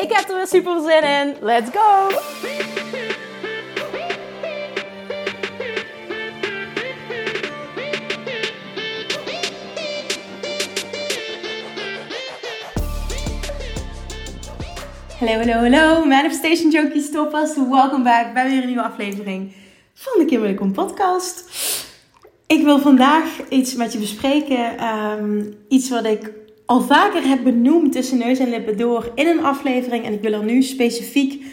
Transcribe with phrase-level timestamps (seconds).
[0.00, 1.36] Ik heb er weer super zin in.
[1.40, 2.08] Let's go!
[15.18, 16.04] Hallo, hallo, hallo.
[16.04, 17.56] Manifestation Junkies toppers.
[17.56, 19.52] Welkom back bij weer een nieuwe aflevering
[19.94, 21.44] van de Kim Welkom podcast.
[22.46, 24.78] Ik wil vandaag iets met je bespreken.
[24.78, 26.32] Ehm, iets wat ik
[26.70, 30.04] al vaker heb benoemd tussen neus en lippen door in een aflevering.
[30.04, 31.44] En ik wil er nu specifiek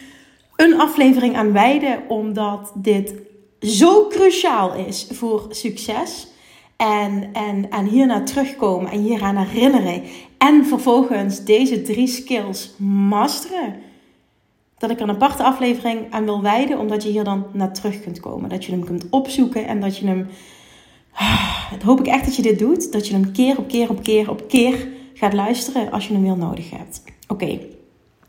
[0.55, 3.13] een aflevering aan wijden, omdat dit
[3.61, 6.27] zo cruciaal is voor succes.
[6.75, 10.03] En, en, en hierna terugkomen en hieraan herinneren.
[10.37, 12.73] En vervolgens deze drie skills
[13.09, 13.75] masteren.
[14.77, 18.01] Dat ik er een aparte aflevering aan wil wijden, omdat je hier dan naar terug
[18.01, 18.49] kunt komen.
[18.49, 20.27] Dat je hem kunt opzoeken en dat je hem.
[21.71, 22.91] Dat hoop ik echt dat je dit doet.
[22.91, 26.23] Dat je hem keer op keer op keer op keer gaat luisteren als je hem
[26.23, 27.03] weer nodig hebt.
[27.27, 27.59] Oké,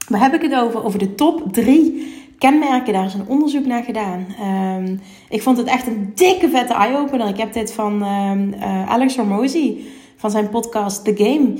[0.09, 0.85] waar heb ik het over?
[0.85, 2.93] Over de top drie kenmerken.
[2.93, 4.27] Daar is een onderzoek naar gedaan.
[4.39, 4.97] Ehm,
[5.29, 7.29] ik vond het echt een dikke vette eye-opener.
[7.29, 9.77] Ik heb dit van um, uh, Alex Hormozy
[10.17, 11.55] van zijn podcast The Game.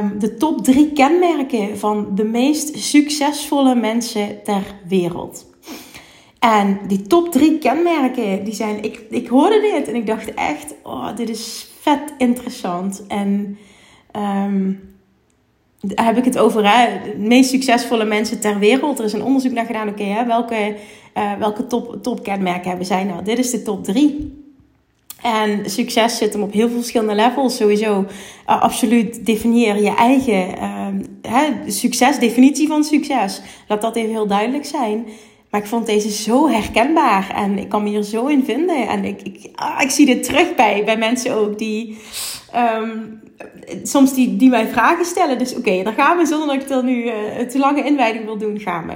[0.00, 5.46] Um, de top drie kenmerken van de meest succesvolle mensen ter wereld.
[6.38, 8.84] En die top drie kenmerken, die zijn.
[8.84, 13.06] Ik, ik hoorde dit en ik dacht echt: oh, dit is vet interessant.
[13.06, 13.58] En
[14.16, 14.80] um,
[15.94, 18.98] heb ik het over de meest succesvolle mensen ter wereld.
[18.98, 19.88] Er is een onderzoek naar gedaan.
[19.88, 20.76] Oké, welke,
[21.16, 23.24] uh, welke top, top kenmerken hebben zij nou?
[23.24, 24.44] Dit is de top drie.
[25.22, 27.56] En succes zit hem op heel veel verschillende levels.
[27.56, 30.86] Sowieso, uh, absoluut definieer je eigen uh,
[31.22, 33.40] hè, succes, definitie van succes.
[33.68, 35.06] Laat dat even heel duidelijk zijn.
[35.50, 38.88] Maar ik vond deze zo herkenbaar en ik kan me hier zo in vinden.
[38.88, 41.98] En ik, ik, ah, ik zie dit terug bij, bij mensen ook die
[42.56, 43.20] um,
[43.82, 45.38] soms die, die mij vragen stellen.
[45.38, 47.12] Dus oké, dan gaan we zonder dat ik er nu uh,
[47.48, 48.94] te lange inleiding wil doen, gaan we.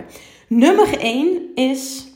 [0.48, 2.08] Nummer 1 is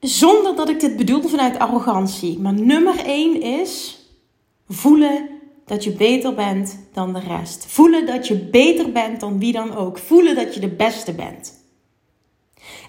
[0.00, 2.38] zonder dat ik dit bedoel vanuit arrogantie.
[2.38, 3.98] Maar nummer 1 is
[4.68, 5.28] voelen
[5.64, 7.66] dat je beter bent dan de rest.
[7.68, 9.98] Voelen dat je beter bent dan wie dan ook.
[9.98, 11.63] Voelen dat je de beste bent.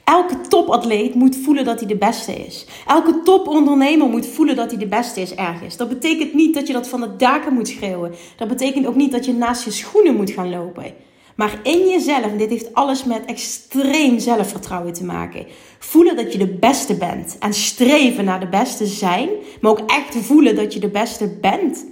[0.05, 2.65] Elke topatleet moet voelen dat hij de beste is.
[2.87, 5.77] Elke topondernemer moet voelen dat hij de beste is ergens.
[5.77, 8.13] Dat betekent niet dat je dat van de daken moet schreeuwen.
[8.37, 10.93] Dat betekent ook niet dat je naast je schoenen moet gaan lopen.
[11.35, 15.45] Maar in jezelf, en dit heeft alles met extreem zelfvertrouwen te maken.
[15.79, 17.37] Voelen dat je de beste bent.
[17.39, 19.29] En streven naar de beste zijn.
[19.61, 21.85] Maar ook echt voelen dat je de beste bent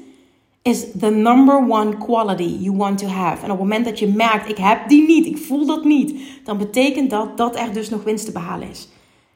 [0.64, 3.44] is the number one quality you want to have.
[3.44, 6.20] En op het moment dat je merkt, ik heb die niet, ik voel dat niet,
[6.44, 8.88] dan betekent dat dat er dus nog winst te behalen is.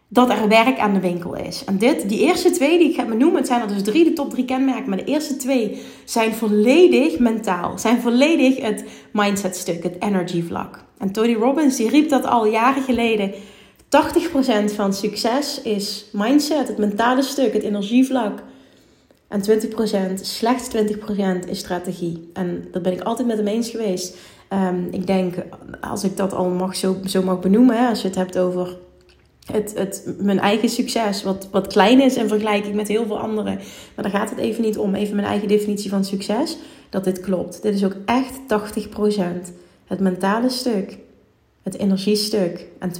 [0.07, 1.63] Dat er werk aan de winkel is.
[1.65, 4.13] En dit, die eerste twee die ik ga benoemen, het zijn er dus drie, de
[4.13, 7.77] top drie kenmerken, maar de eerste twee zijn volledig mentaal.
[7.77, 10.83] Zijn volledig het mindset stuk, het energy vlak.
[10.97, 13.33] En Tony Robbins die riep dat al jaren geleden.
[13.83, 18.43] 80% van succes is mindset, het mentale stuk, het energievlak.
[19.27, 22.29] En 20%, slechts 20% is strategie.
[22.33, 24.17] En dat ben ik altijd met hem eens geweest.
[24.53, 25.35] Um, ik denk,
[25.81, 28.77] als ik dat al mag, zo, zo mag benoemen, hè, als je het hebt over
[29.51, 33.55] het, het, mijn eigen succes, wat, wat klein is in vergelijking met heel veel anderen.
[33.95, 34.95] Maar daar gaat het even niet om.
[34.95, 36.57] Even mijn eigen definitie van succes,
[36.89, 37.61] dat dit klopt.
[37.61, 38.39] Dit is ook echt
[39.49, 39.53] 80%.
[39.85, 40.97] Het mentale stuk
[41.67, 42.91] het energiestuk en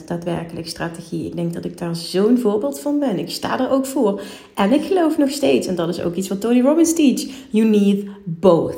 [0.00, 1.26] 20% daadwerkelijk strategie.
[1.26, 3.18] Ik denk dat ik daar zo'n voorbeeld van ben.
[3.18, 4.20] Ik sta er ook voor.
[4.54, 7.68] En ik geloof nog steeds, en dat is ook iets wat Tony Robbins teach, you
[7.68, 8.76] need both.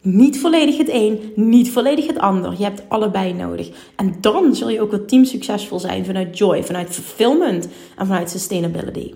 [0.00, 2.54] Niet volledig het een, niet volledig het ander.
[2.58, 3.70] Je hebt allebei nodig.
[3.96, 8.30] En dan zul je ook wel team succesvol zijn vanuit joy, vanuit fulfillment en vanuit
[8.30, 9.14] sustainability.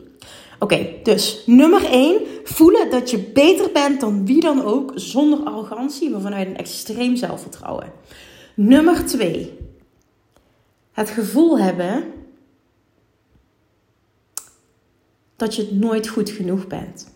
[0.58, 6.10] Oké, dus nummer 1, voelen dat je beter bent dan wie dan ook, zonder arrogantie,
[6.10, 7.92] maar vanuit een extreem zelfvertrouwen.
[8.54, 9.58] Nummer twee.
[10.92, 12.04] Het gevoel hebben
[15.36, 17.14] dat je het nooit goed genoeg bent.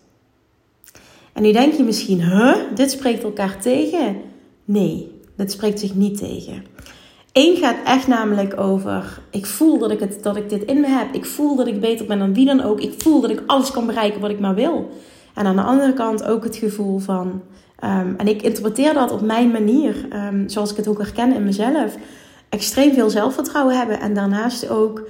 [1.33, 4.21] En nu denk je misschien, huh, dit spreekt elkaar tegen?
[4.65, 6.65] Nee, dit spreekt zich niet tegen.
[7.31, 10.87] Eén gaat echt namelijk over, ik voel dat ik, het, dat ik dit in me
[10.87, 11.13] heb.
[11.13, 12.81] Ik voel dat ik beter ben dan wie dan ook.
[12.81, 14.89] Ik voel dat ik alles kan bereiken wat ik maar wil.
[15.35, 17.41] En aan de andere kant ook het gevoel van,
[17.79, 21.43] Ehm, en ik interpreteer dat op mijn manier, ehm, zoals ik het ook herken in
[21.43, 21.95] mezelf.
[22.49, 25.09] Extreem veel zelfvertrouwen hebben en daarnaast ook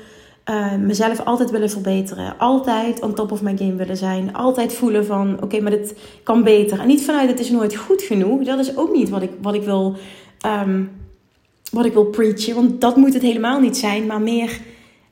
[0.49, 2.37] uh, mezelf altijd willen verbeteren.
[2.37, 4.33] Altijd on top of my game willen zijn.
[4.33, 6.79] Altijd voelen van oké, maar dit kan beter.
[6.79, 8.43] En niet vanuit het is nooit goed genoeg.
[8.43, 9.95] Dat is ook niet wat ik, wat ik wil.
[11.71, 12.55] Wat ik wil preachen.
[12.55, 14.05] Want dat moet het helemaal niet zijn.
[14.05, 14.59] Maar meer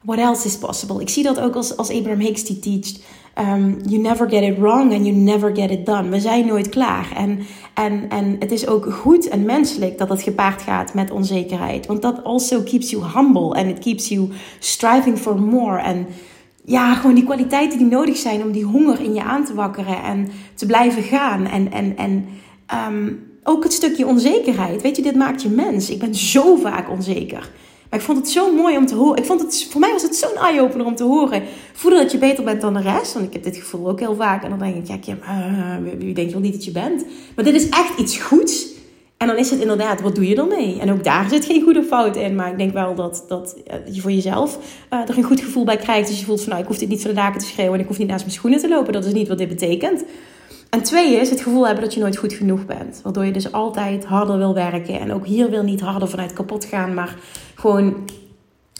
[0.02, 1.02] what else is possible.
[1.02, 3.04] Ik zie dat ook als, als Abraham Hicks die teacht.
[3.40, 6.10] Um, you never get it wrong and you never get it done.
[6.10, 7.12] We zijn nooit klaar.
[7.16, 7.40] En,
[7.74, 11.86] en, en het is ook goed en menselijk dat het gepaard gaat met onzekerheid.
[11.86, 14.30] Want dat also keeps you humble and it keeps you
[14.60, 15.80] striving for more.
[15.80, 16.08] En
[16.66, 20.04] ja, gewoon die kwaliteiten die nodig zijn om die honger in je aan te wakkeren
[20.04, 21.48] en te blijven gaan.
[21.48, 22.26] En, en, en
[22.88, 24.82] um, ook het stukje onzekerheid.
[24.82, 25.90] Weet je, dit maakt je mens.
[25.90, 27.52] Ik ben zo vaak onzeker.
[27.96, 29.18] Ik vond het zo mooi om te horen.
[29.18, 31.44] Ik vond het, voor mij was het zo'n eye-opener om te horen.
[31.74, 33.14] Voelen dat je beter bent dan de rest.
[33.14, 34.44] Want ik heb dit gevoel ook heel vaak.
[34.44, 37.06] En dan denk ik, ja, Kim, uh, wie denk je wel niet dat je bent?
[37.36, 38.74] Maar dit is echt iets goeds.
[39.18, 40.80] En dan is het inderdaad, wat doe je ermee?
[40.80, 42.36] En ook daar zit geen goede fout in.
[42.36, 43.56] Maar ik denk wel dat, dat
[43.92, 44.58] je voor jezelf
[44.94, 46.08] uh, er een goed gevoel bij krijgt.
[46.08, 47.74] Dus je voelt van, nou, ik hoef dit niet van de daken te schreeuwen.
[47.74, 48.94] En ik hoef niet naast mijn schoenen te lopen.
[48.94, 50.04] Dat is niet wat dit betekent.
[50.70, 53.00] En twee is het gevoel hebben dat je nooit goed genoeg bent.
[53.04, 55.00] Waardoor je dus altijd harder wil werken.
[55.00, 56.94] En ook hier wil niet harder vanuit kapot gaan.
[56.94, 57.16] Maar
[57.56, 57.96] gewoon,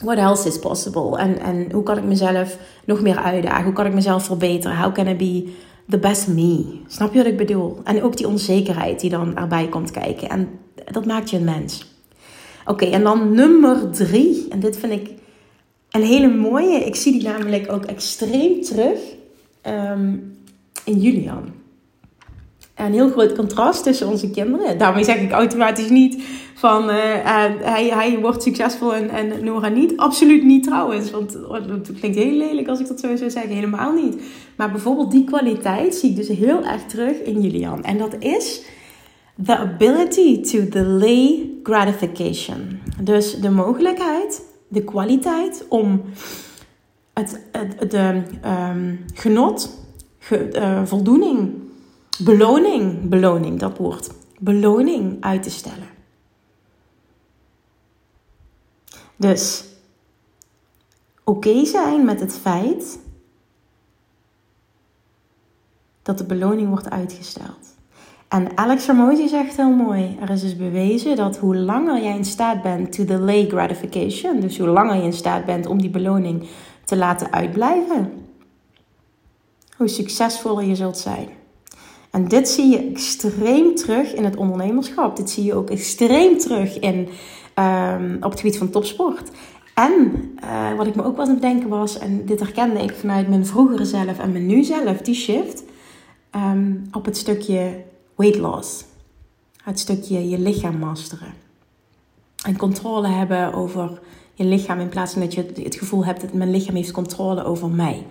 [0.02, 1.18] what else is possible?
[1.18, 3.64] En, en hoe kan ik mezelf nog meer uitdagen?
[3.64, 4.76] Hoe kan ik mezelf verbeteren?
[4.76, 5.52] How can I be
[5.88, 6.80] the best me?
[6.86, 7.80] Snap je wat ik bedoel?
[7.84, 10.28] En ook die onzekerheid die dan erbij komt kijken.
[10.28, 10.48] En
[10.90, 11.94] dat maakt je een mens.
[12.66, 14.46] Oké, en dan nummer drie.
[14.48, 15.10] En dit vind ik
[15.90, 16.78] een hele mooie.
[16.78, 18.98] Ik zie die namelijk ook extreem terug
[19.62, 20.38] um,
[20.84, 21.55] in Julian
[22.76, 24.78] een heel groot contrast tussen onze kinderen.
[24.78, 26.22] Daarmee zeg ik automatisch niet
[26.54, 26.94] van uh,
[27.60, 29.96] hij, hij wordt succesvol en, en Nora niet.
[29.96, 31.10] Absoluut niet trouwens.
[31.10, 33.54] Want het klinkt heel lelijk als ik dat zo zou zeggen.
[33.54, 34.22] Helemaal niet.
[34.56, 37.84] Maar bijvoorbeeld die kwaliteit zie ik dus heel erg terug in Julian.
[37.84, 38.62] En dat is
[39.44, 42.78] the ability to delay gratification.
[43.02, 46.02] Dus de mogelijkheid, de kwaliteit om
[47.14, 47.40] het,
[47.88, 48.22] de
[48.72, 49.84] um, genot,
[50.18, 51.65] ge, uh, voldoening
[52.18, 55.88] beloning, beloning, dat woord, beloning uit te stellen.
[59.16, 59.64] Dus
[61.24, 62.98] oké zijn met het feit
[66.02, 67.74] dat de beloning wordt uitgesteld.
[68.28, 72.24] En Alex Ramosi zegt heel mooi: er is dus bewezen dat hoe langer jij in
[72.24, 76.48] staat bent to delay gratification, dus hoe langer je in staat bent om die beloning
[76.84, 78.12] te laten uitblijven,
[79.76, 81.28] hoe succesvoller je zult zijn.
[82.16, 85.16] En dit zie je extreem terug in het ondernemerschap.
[85.16, 87.08] Dit zie je ook extreem terug in,
[87.54, 89.30] um, op het gebied van topsport.
[89.74, 89.92] En
[90.44, 93.28] uh, wat ik me ook was aan het bedenken was, en dit herkende ik vanuit
[93.28, 95.62] mijn vroegere zelf en mijn nu zelf, die shift
[96.36, 97.84] um, op het stukje
[98.14, 98.84] weight loss.
[99.62, 101.34] Het stukje je lichaam masteren.
[102.46, 104.00] En controle hebben over
[104.34, 107.44] je lichaam in plaats van dat je het gevoel hebt dat mijn lichaam heeft controle
[107.44, 108.06] over mij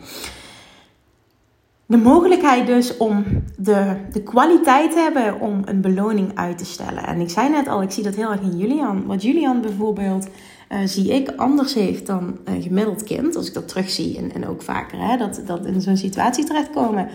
[1.86, 3.24] de mogelijkheid dus om
[3.58, 7.06] de, de kwaliteit te hebben om een beloning uit te stellen.
[7.06, 9.06] En ik zei net al, ik zie dat heel erg in Julian.
[9.06, 10.28] Wat Julian bijvoorbeeld
[10.70, 13.36] uh, zie ik anders heeft dan een gemiddeld kind.
[13.36, 17.10] Als ik dat terugzie en, en ook vaker hè, dat, dat in zo'n situatie terechtkomen.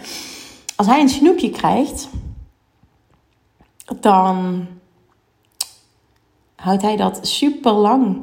[0.77, 2.09] Als hij een snoepje krijgt,
[4.01, 4.67] dan
[6.55, 8.19] houdt hij dat super lang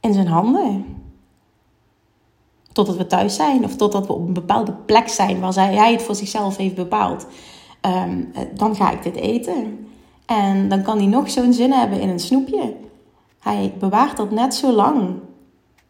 [0.00, 0.84] in zijn handen
[2.74, 5.92] totdat we thuis zijn of totdat we op een bepaalde plek zijn waar zij, hij
[5.92, 7.26] het voor zichzelf heeft bepaald.
[7.80, 9.88] Ehm, dan ga ik dit eten.
[10.26, 12.74] En dan kan hij nog zo'n zin hebben in een snoepje.
[13.40, 15.14] Hij bewaart dat net zo lang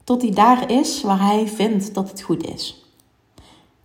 [0.04, 2.83] tot hij daar is waar hij vindt dat het goed is.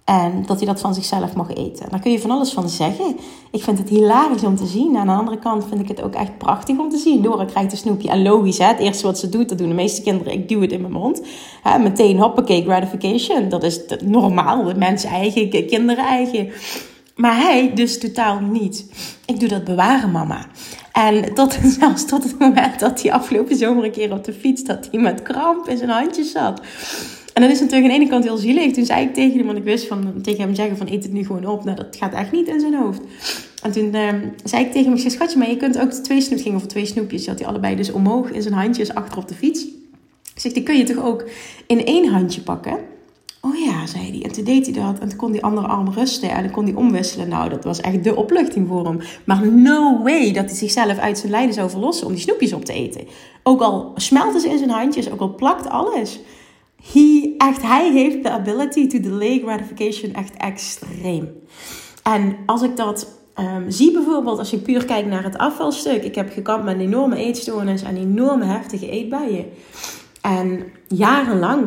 [0.10, 1.90] En dat hij dat van zichzelf mag eten.
[1.90, 3.16] Daar kun je van alles van zeggen.
[3.52, 4.98] Ik vind het hilarisch om te zien.
[4.98, 7.22] Aan de andere kant vind ik het ook echt prachtig om te zien.
[7.22, 8.10] Dora krijgt een snoepje.
[8.10, 10.34] En logisch, hè, het eerste wat ze doet, dat doen de meeste kinderen.
[10.34, 11.22] Ik duw het in mijn mond.
[11.64, 13.50] Hè, meteen hoppakee, gratification.
[13.50, 14.74] Dat is normaal.
[14.76, 16.52] Mensen eigen, kinderen eigen.
[17.16, 18.86] Maar hij dus totaal niet.
[19.26, 20.46] Ik doe dat bewaren, mama.
[20.92, 24.64] En tot, zelfs tot het moment dat hij afgelopen zomer een keer op de fiets...
[24.64, 26.62] dat hij met kramp in zijn handjes zat...
[27.40, 28.74] En dat is natuurlijk aan de ene kant heel zielig.
[28.74, 31.14] Toen zei ik tegen hem, want ik wist van, tegen hem zeggen van eet het
[31.14, 31.64] nu gewoon op.
[31.64, 33.02] Nou, dat gaat echt niet in zijn hoofd.
[33.64, 34.10] En toen uh,
[34.44, 36.68] zei ik tegen hem, ik zei, schatje, maar je kunt ook twee snoepjes, ging over
[36.68, 37.20] twee snoepjes.
[37.20, 39.64] Die had hij allebei dus omhoog in zijn handjes achter op de fiets.
[40.34, 41.24] Ik zeg, die kun je toch ook
[41.68, 42.78] in één handje pakken?
[43.42, 44.22] Oh ja, zei hij.
[44.24, 45.00] En toen deed hij dat.
[45.00, 46.30] En toen kon die andere arm rusten.
[46.30, 47.30] En dan kon hij omwisselen.
[47.30, 49.00] Nou, dat was echt de opluchting voor hem.
[49.24, 52.66] Maar no way dat hij zichzelf uit zijn lijden zou verlossen om die snoepjes op
[52.66, 53.08] te eten.
[53.44, 56.20] Ook al smelten ze in zijn handjes, ook al plakt alles
[56.94, 61.30] he, echt, hij heeft de ability to delay gratification echt extreem.
[62.04, 66.04] En als ik dat Ehm, zie bijvoorbeeld, als je puur kijkt naar het afvalstuk.
[66.04, 69.46] Ik heb gekampt met een enorme eetstoornis en enorme heftige eetbuien.
[70.22, 71.66] En jarenlang.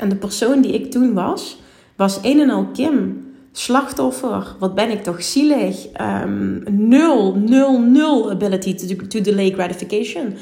[0.00, 1.60] En de persoon die ik toen was,
[1.96, 3.26] was een en al Kim.
[3.52, 4.56] Slachtoffer.
[4.58, 5.86] Wat ben ik toch zielig.
[6.24, 10.34] Um, nul, nul, nul ability to, to delay gratification.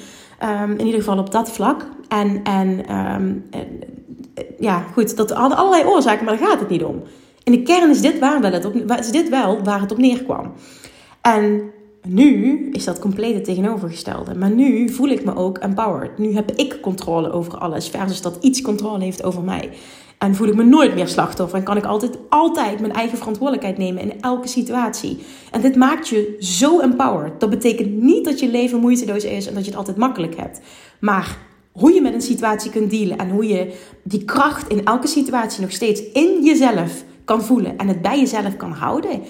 [0.45, 1.87] Um, in ieder geval op dat vlak.
[2.09, 3.43] En, en, en
[4.59, 7.03] ja, goed, dat hadden allerlei oorzaken, maar daar gaat het niet om.
[7.43, 10.53] In de kern is dit, waar wel het is dit wel waar het op neerkwam.
[11.21, 11.71] En
[12.07, 14.35] nu is dat compleet het tegenovergestelde.
[14.35, 16.19] Maar nu voel ik me ook empowered.
[16.19, 19.71] Nu heb ik controle over alles, versus dat iets controle heeft over mij.
[20.19, 21.59] En voel ik me nooit meer slachtoffer.
[21.59, 25.19] En kan ik altijd, altijd mijn eigen verantwoordelijkheid nemen in elke situatie.
[25.51, 27.41] En dit maakt je zo empowered.
[27.41, 30.61] Dat betekent niet dat je leven moeiteloos is en dat je het altijd makkelijk hebt.
[31.01, 31.39] Maar
[31.73, 35.61] hoe je met een situatie kunt dealen en hoe je die kracht in elke situatie
[35.61, 39.23] nog steeds in jezelf kan voelen en het bij jezelf kan houden,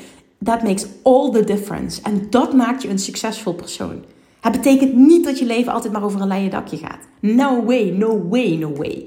[0.43, 2.03] that makes all the difference.
[2.03, 4.05] En dat maakt je een succesvol persoon.
[4.41, 7.01] Het betekent niet dat je leven altijd maar over een leien dakje gaat.
[7.21, 9.05] No way, no way, no way.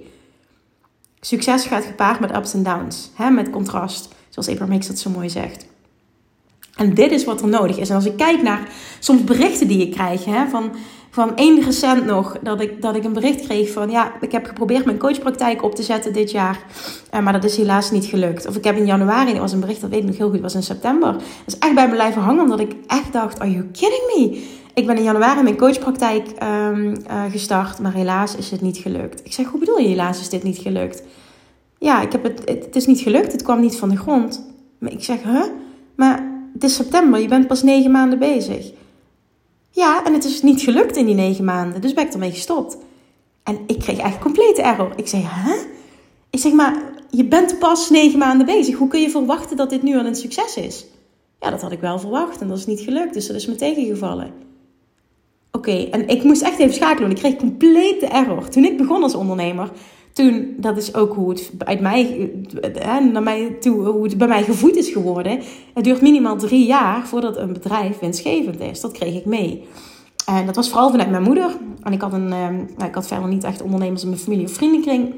[1.20, 5.10] Succes gaat gepaard met ups en downs, hè, met contrast, zoals Abraham Hicks dat zo
[5.10, 5.66] mooi zegt.
[6.76, 7.90] En dit is wat er nodig is.
[7.90, 8.68] En als ik kijk naar
[9.00, 10.72] soms berichten die ik krijg hè, van
[11.20, 14.46] van één recent nog dat ik, dat ik een bericht kreeg van ja, ik heb
[14.46, 16.64] geprobeerd mijn coachpraktijk op te zetten dit jaar,
[17.10, 18.48] eh, maar dat is helaas niet gelukt.
[18.48, 20.40] Of ik heb in januari, dat was een bericht dat weet ik nog heel goed,
[20.40, 21.12] was in september.
[21.12, 24.44] Dat is echt bij me blijven hangen omdat ik echt dacht, are you kidding me?
[24.74, 29.26] Ik ben in januari mijn coachpraktijk um, uh, gestart, maar helaas is het niet gelukt.
[29.26, 31.04] Ik zeg, hoe bedoel je helaas is dit niet gelukt?
[31.78, 34.46] Ja, ik heb het, het, het is niet gelukt, het kwam niet van de grond.
[34.78, 35.44] Maar ik zeg, huh?
[35.96, 36.24] Maar
[36.54, 38.72] het is september, je bent pas negen maanden bezig.
[39.72, 41.82] Ja, en het is niet gelukt in die negen maanden.
[41.82, 42.78] Dus ben ik ermee gestopt.
[43.44, 44.94] En ik kreeg echt complete error.
[44.96, 45.56] Ik zei, hè?
[46.30, 48.78] Ik zeg, maar je bent pas negen maanden bezig.
[48.78, 50.86] Hoe kun je verwachten dat dit nu al een succes is?
[51.40, 53.14] Ja, dat had ik wel verwacht en dat is niet gelukt.
[53.14, 54.34] Dus dat is me tegengevallen.
[55.52, 57.10] Oké, en ik moest echt even schakelen.
[57.10, 58.50] Ik kreeg complete error.
[58.50, 59.72] Toen ik begon als ondernemer,
[60.20, 62.32] toen, dat is ook hoe het, uit mij,
[63.12, 65.40] naar mij toe, hoe het bij mij gevoed is geworden.
[65.74, 68.82] Het duurt minimaal drie jaar voordat een bedrijf winstgevend is.
[68.82, 69.64] Dat kreeg ik mee.
[70.26, 71.58] En dat was vooral vanuit mijn moeder.
[71.84, 74.46] En ik had, een, ehm, nou, ik had verder niet echt ondernemers in mijn familie
[74.46, 75.14] of vriendenkring.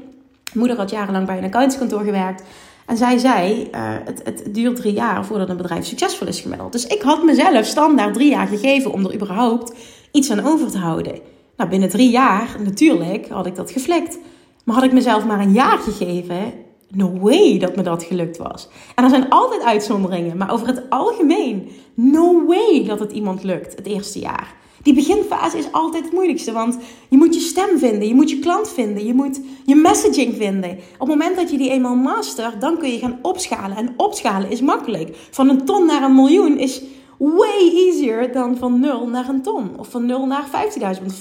[0.54, 2.42] Moeder had jarenlang bij een accountskantoor gewerkt.
[2.86, 6.72] En zij zei, uh, het, het duurt drie jaar voordat een bedrijf succesvol is gemiddeld.
[6.72, 9.74] Dus ik had mezelf standaard drie jaar gegeven om er überhaupt
[10.12, 11.18] iets aan over te houden.
[11.56, 14.18] Nou, binnen drie jaar, natuurlijk, had ik dat geflikt.
[14.64, 16.52] Maar had ik mezelf maar een jaar gegeven,
[16.88, 18.68] no way dat me dat gelukt was.
[18.94, 23.76] En er zijn altijd uitzonderingen, maar over het algemeen, no way dat het iemand lukt
[23.76, 24.54] het eerste jaar.
[24.82, 26.78] Die beginfase is altijd het moeilijkste, want
[27.08, 30.70] je moet je stem vinden, je moet je klant vinden, je moet je messaging vinden.
[30.70, 33.76] Op het moment dat je die eenmaal mastert, dan kun je gaan opschalen.
[33.76, 35.16] En opschalen is makkelijk.
[35.30, 36.82] Van een ton naar een miljoen is
[37.22, 39.70] way easier dan van 0 naar een ton.
[39.78, 40.80] Of van 0 naar 15.000.
[40.80, 41.14] Want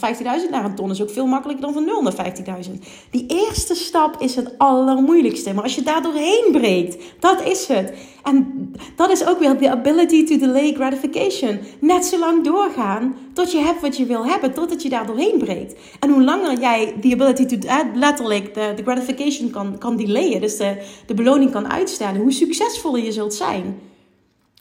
[0.44, 2.34] 15.000 naar een ton is ook veel makkelijker dan van 0 naar
[2.66, 2.72] 15.000.
[3.12, 5.54] Die eerste stap is het allermoeilijkste.
[5.54, 7.94] Maar als je daar doorheen breekt, dat is het.
[8.24, 11.60] En dat is ook weer de ability to delay gratification.
[11.80, 15.38] Net zo lang doorgaan tot je hebt wat je wil hebben, totdat je daar doorheen
[15.38, 15.76] breekt.
[16.00, 20.42] En hoe langer jij die ability to, uh, letterlijk de, de gratification kan, kan delayen,
[20.42, 23.90] dus de, de beloning kan uitstellen, hoe succesvoller je zult zijn.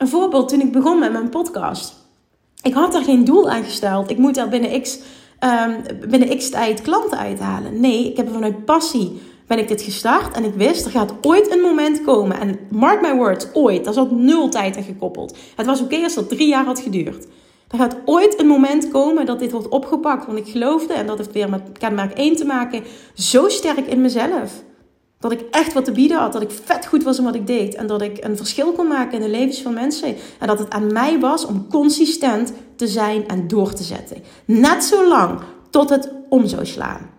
[0.00, 1.94] Een voorbeeld toen ik begon met mijn podcast.
[2.62, 4.10] Ik had er geen doel aan gesteld.
[4.10, 4.98] Ik moet er binnen x,
[5.40, 5.76] um,
[6.08, 7.80] binnen x tijd klanten uithalen.
[7.80, 10.36] Nee, ik heb er vanuit passie ben ik dit gestart.
[10.36, 12.40] En ik wist, er gaat ooit een moment komen.
[12.40, 13.84] En mark my words, ooit.
[13.84, 15.36] Daar zat nul tijd aan gekoppeld.
[15.56, 17.26] Het was oké als dat drie jaar had geduurd.
[17.68, 20.26] Er gaat ooit een moment komen dat dit wordt opgepakt.
[20.26, 22.82] Want ik geloofde, en dat heeft weer met kenmerk 1 te maken,
[23.14, 24.62] zo sterk in mezelf.
[25.20, 26.32] Dat ik echt wat te bieden had.
[26.32, 27.74] Dat ik vet goed was in wat ik deed.
[27.74, 30.16] En dat ik een verschil kon maken in de levens van mensen.
[30.38, 34.16] En dat het aan mij was om consistent te zijn en door te zetten.
[34.44, 37.10] Net zo lang tot het om zou slaan.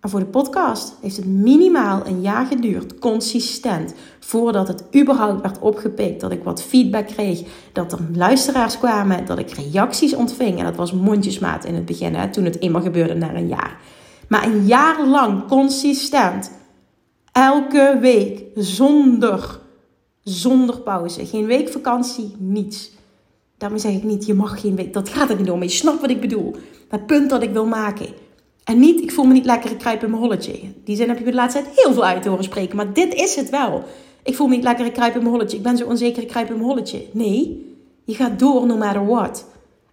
[0.00, 5.58] En voor de podcast heeft het minimaal een jaar geduurd, consistent, voordat het überhaupt werd
[5.58, 6.20] opgepikt.
[6.20, 7.42] Dat ik wat feedback kreeg,
[7.72, 10.58] dat er luisteraars kwamen, dat ik reacties ontving.
[10.58, 13.80] En dat was mondjesmaat in het begin, hè, toen het eenmaal gebeurde na een jaar.
[14.28, 16.50] Maar een jaar lang consistent
[17.38, 19.60] Elke week zonder,
[20.22, 21.26] zonder pauze.
[21.26, 22.90] Geen week vakantie, niets.
[23.58, 24.92] Daarmee zeg ik niet, je mag geen week.
[24.92, 25.62] Dat gaat er niet om.
[25.62, 26.56] je snapt wat ik bedoel.
[26.88, 28.06] Dat punt dat ik wil maken.
[28.64, 30.58] En niet, ik voel me niet lekker, ik kruip in mijn holletje.
[30.84, 32.76] Die zin heb je de laatste tijd heel veel uit te horen spreken.
[32.76, 33.84] Maar dit is het wel.
[34.22, 35.56] Ik voel me niet lekker, ik kruip in mijn holletje.
[35.56, 37.06] Ik ben zo onzeker, ik kruip in mijn holletje.
[37.12, 37.66] Nee,
[38.04, 39.44] je gaat door no matter what.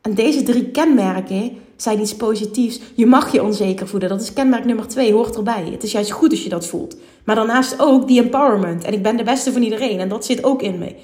[0.01, 2.79] En deze drie kenmerken zijn iets positiefs.
[2.93, 4.09] Je mag je onzeker voelen.
[4.09, 5.67] Dat is kenmerk nummer twee, hoort erbij.
[5.71, 6.95] Het is juist goed als je dat voelt.
[7.23, 8.83] Maar daarnaast ook die empowerment.
[8.83, 9.99] En ik ben de beste van iedereen.
[9.99, 10.95] En dat zit ook in me.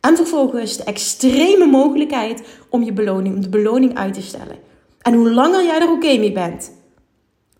[0.00, 4.56] En vervolgens de extreme mogelijkheid om je beloning, om de beloning uit te stellen.
[5.00, 6.72] En hoe langer jij er oké mee bent,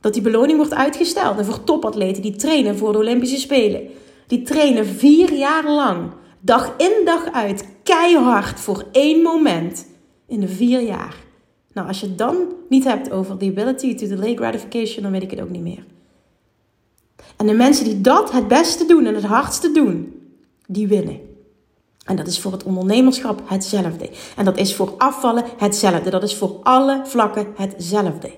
[0.01, 1.39] dat die beloning wordt uitgesteld.
[1.39, 3.89] En voor topatleten die trainen voor de Olympische Spelen,
[4.27, 6.11] die trainen vier jaar lang,
[6.41, 9.87] dag in dag uit, keihard voor één moment
[10.27, 11.15] in de vier jaar.
[11.73, 12.37] Nou, als je het dan
[12.69, 15.85] niet hebt over the ability to delay gratification, dan weet ik het ook niet meer.
[17.37, 20.23] En de mensen die dat het beste doen en het hardste doen,
[20.67, 21.21] die winnen.
[22.05, 24.11] En dat is voor het ondernemerschap hetzelfde.
[24.37, 26.11] En dat is voor afvallen hetzelfde.
[26.11, 28.31] Dat is voor alle vlakken hetzelfde.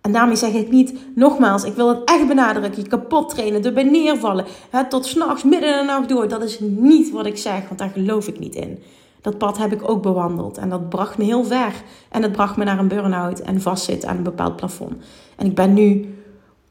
[0.00, 3.82] En daarmee zeg ik niet, nogmaals, ik wil het echt benadrukken, je kapot trainen, erbij
[3.82, 6.28] neervallen, hè, tot s'nachts, midden in de nacht door.
[6.28, 8.78] Dat is niet wat ik zeg, want daar geloof ik niet in.
[9.24, 11.72] Dat pad heb ik ook bewandeld en dat bracht me heel ver.
[12.08, 14.92] En het bracht me naar een burn-out en vastzitten aan een bepaald plafond.
[15.36, 16.14] En ik ben nu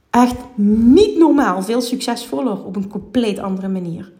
[0.10, 4.12] echt niet normaal veel succesvoller op een compleet andere manier.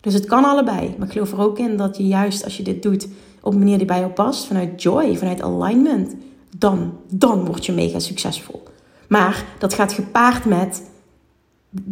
[0.00, 0.94] Dus het kan allebei.
[0.98, 3.08] Maar ik geloof er ook in dat je juist als je dit doet
[3.40, 6.14] op een manier die bij jou past, vanuit joy, vanuit alignment,
[6.56, 8.62] dan, dan word je mega succesvol.
[9.08, 10.90] Maar dat gaat gepaard met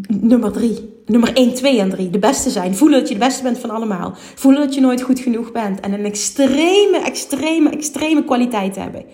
[0.08, 0.97] nummer drie.
[1.08, 2.10] Nummer 1, 2 en 3.
[2.10, 2.76] De beste zijn.
[2.76, 4.12] Voelen dat je de beste bent van allemaal.
[4.34, 5.80] Voelen dat je nooit goed genoeg bent.
[5.80, 9.04] En een extreme, extreme, extreme kwaliteit hebben.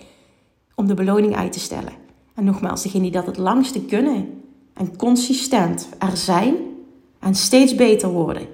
[0.75, 1.93] Om de beloning uit te stellen.
[2.35, 4.41] En nogmaals, degene die dat het langste kunnen.
[4.73, 6.55] En consistent er zijn.
[7.19, 8.47] En steeds beter worden.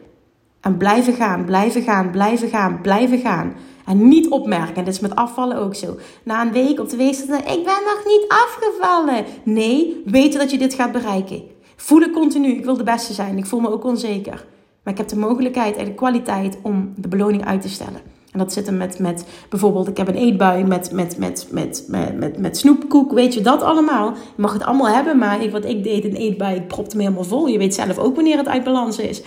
[0.59, 3.53] En blijven gaan, blijven gaan, blijven gaan, blijven gaan.
[3.85, 4.83] En niet opmerken.
[4.83, 5.97] Dit is met afvallen ook zo.
[6.23, 9.25] Na een week op de weegschaal, ik ben nog niet afgevallen.
[9.43, 11.50] Nee, weten dat je dit gaat bereiken.
[11.81, 13.37] Voelen continu, ik wil de beste zijn.
[13.37, 14.45] Ik voel me ook onzeker.
[14.83, 18.01] Maar ik heb de mogelijkheid en de kwaliteit om de beloning uit te stellen.
[18.31, 21.85] En dat zit hem met, met bijvoorbeeld, ik heb een eetbui met, met, met, met,
[21.87, 24.09] met, met, met snoepkoek, weet je dat allemaal.
[24.09, 27.03] Je mag het allemaal hebben, maar ik, wat ik deed, een eetbui, ik propte me
[27.03, 27.47] helemaal vol.
[27.47, 29.21] Je weet zelf ook wanneer het uit balans is.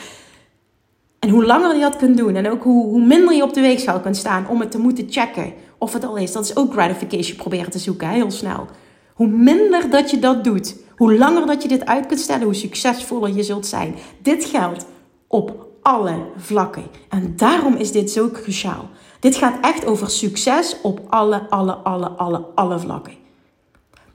[1.19, 3.61] En hoe langer je dat kunt doen en ook hoe, hoe minder je op de
[3.61, 6.33] weegschaal kunt staan om het te moeten checken of het al is.
[6.33, 8.67] Dat is ook gratification proberen te zoeken, heel snel.
[9.15, 12.55] Hoe minder dat je dat doet, hoe langer dat je dit uit kunt stellen, hoe
[12.55, 13.95] succesvoller je zult zijn.
[14.23, 14.87] Dit geldt
[15.27, 16.85] op alle vlakken.
[17.09, 18.89] En daarom is dit zo cruciaal.
[19.21, 23.13] Dit gaat echt over succes op alle, alle, alle, alle, alle vlakken.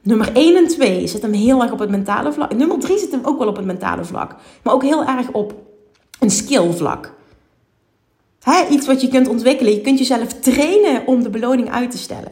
[0.01, 2.55] Nummer 1 en 2 zit hem heel erg op het mentale vlak.
[2.55, 4.35] Nummer 3 zit hem ook wel op het mentale vlak.
[4.63, 5.53] Maar ook heel erg op
[6.19, 7.13] een skill vlak.
[8.69, 9.73] iets wat je kunt ontwikkelen.
[9.73, 12.31] Je kunt jezelf trainen om de beloning uit te stellen.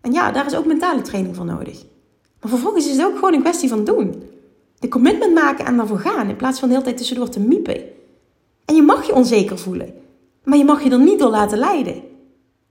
[0.00, 1.84] En ja, daar is ook mentale training voor nodig.
[2.46, 4.22] Maar vervolgens is het ook gewoon een kwestie van doen.
[4.78, 6.28] De commitment maken en daarvoor gaan.
[6.28, 7.84] In plaats van de hele tijd tussendoor te miepen.
[8.64, 9.94] En je mag je onzeker voelen.
[10.44, 12.02] Maar je mag je er niet door laten leiden.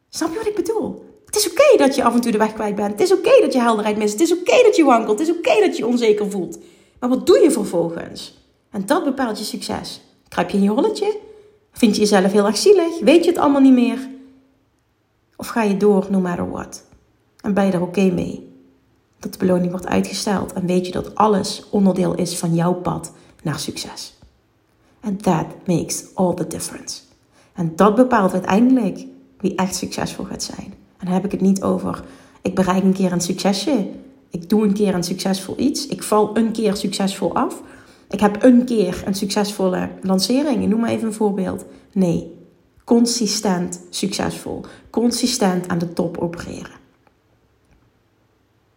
[0.09, 1.05] Snap je wat ik bedoel?
[1.25, 2.91] Het is oké dat je af en toe de weg kwijt bent.
[2.91, 4.11] Het is oké dat je helderheid mist.
[4.11, 5.19] Het is oké dat je wankelt.
[5.19, 6.59] Het is oké dat je onzeker voelt.
[6.99, 8.47] Maar wat doe je vervolgens?
[8.69, 10.01] En dat bepaalt je succes.
[10.27, 11.17] Kruip je in je holletje?
[11.71, 12.99] Vind je jezelf heel erg zielig?
[12.99, 14.09] Weet je het allemaal niet meer?
[15.35, 16.83] Of ga je door no matter what?
[17.41, 18.53] En ben je er oké mee?
[19.25, 23.11] Dat de beloning wordt uitgesteld en weet je dat alles onderdeel is van jouw pad
[23.43, 24.17] naar succes.
[25.01, 27.01] And that makes all the difference.
[27.53, 29.05] En dat bepaalt uiteindelijk
[29.39, 30.73] wie echt succesvol gaat zijn.
[30.97, 32.03] En dan heb ik het niet over,
[32.41, 33.89] ik bereik een keer een succesje.
[34.29, 35.87] Ik doe een keer een succesvol iets.
[35.87, 37.61] Ik val een keer succesvol af.
[38.09, 40.61] Ik heb een keer een succesvolle lancering.
[40.61, 41.65] Ik noem maar even een voorbeeld.
[41.91, 42.31] Nee,
[42.83, 44.61] consistent succesvol.
[44.89, 46.83] Consistent aan de top opereren.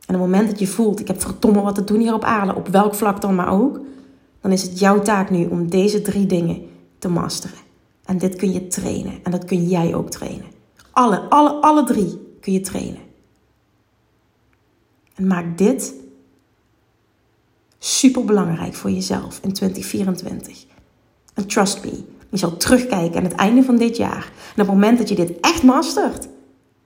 [0.09, 2.25] En op het moment dat je voelt, ik heb verdomme wat te doen hier op
[2.25, 3.81] aarde, op welk vlak dan maar ook,
[4.41, 6.63] dan is het jouw taak nu om deze drie dingen
[6.99, 7.59] te masteren.
[8.05, 9.13] En dit kun je trainen.
[9.23, 10.47] En dat kun jij ook trainen.
[10.91, 13.01] Alle, alle, alle drie kun je trainen.
[15.15, 15.95] En maak dit
[17.79, 20.65] super belangrijk voor jezelf in 2024.
[21.35, 24.33] En trust me, je zal terugkijken aan het einde van dit jaar.
[24.57, 26.29] En op het moment dat je dit echt mastert,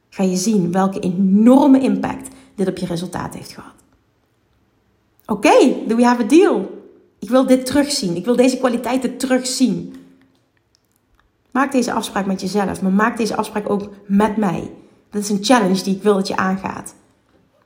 [0.09, 3.75] ga je zien welke enorme impact dit op je resultaat heeft gehad.
[5.27, 6.81] Oké, do we have a deal?
[7.19, 8.17] Ik wil dit terugzien.
[8.17, 9.95] Ik wil deze kwaliteiten terugzien.
[11.51, 14.71] Maak deze afspraak met jezelf, maar maak deze afspraak ook met mij.
[15.11, 16.95] Dat is een challenge die ik wil dat je aangaat.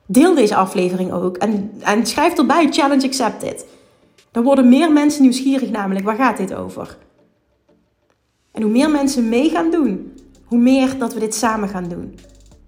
[0.05, 3.65] Deel deze aflevering ook en, en schrijf erbij challenge accepted.
[4.31, 6.05] Dan worden meer mensen nieuwsgierig namelijk.
[6.05, 6.97] Waar gaat dit over?
[8.51, 10.13] En hoe meer mensen mee gaan doen,
[10.45, 12.19] hoe meer dat we dit samen gaan doen.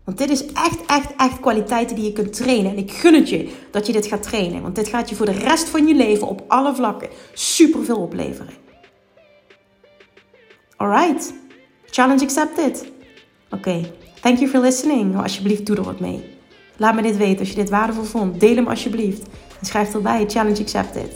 [0.10, 2.72] Want dit is echt, echt, echt kwaliteiten die je kunt trainen.
[2.72, 4.62] En ik gun het je dat je dit gaat trainen.
[4.62, 8.54] Want dit gaat je voor de rest van je leven op alle vlakken superveel opleveren.
[10.76, 11.34] Alright.
[11.86, 12.91] Challenge accepted.
[13.50, 13.91] Oké.
[14.22, 15.22] Thank you for listening.
[15.22, 16.38] Alsjeblieft, doe er wat mee.
[16.78, 18.39] Laat me dit weten als je dit waardevol vond.
[18.39, 19.22] Deel hem alsjeblieft.
[19.60, 21.13] En schrijf erbij challenge accepted.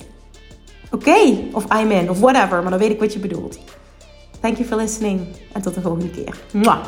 [0.92, 1.38] Oké.
[1.52, 2.10] Of I'm in.
[2.10, 2.62] Of whatever.
[2.62, 3.60] Maar dan weet ik wat je bedoelt.
[4.40, 5.28] Thank you for listening.
[5.54, 6.38] En tot de volgende keer.
[6.52, 6.88] Mwah.